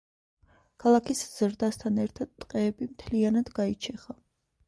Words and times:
ქალაქის 0.83 1.19
ზრდასთან 1.33 2.01
ერთად 2.05 2.31
ტყეები 2.45 2.89
მთლიანად 2.95 3.51
გაიჩეხა. 3.61 4.17